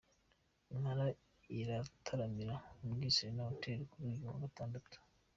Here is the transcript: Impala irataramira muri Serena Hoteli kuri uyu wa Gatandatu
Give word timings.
Impala 0.73 1.05
irataramira 1.59 2.55
muri 2.85 3.05
Serena 3.15 3.43
Hoteli 3.49 3.83
kuri 3.91 4.03
uyu 4.11 4.27
wa 4.29 4.37
Gatandatu 4.43 4.97